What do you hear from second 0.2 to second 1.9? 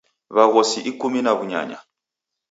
W'aghosi ikumi na w'unyanya.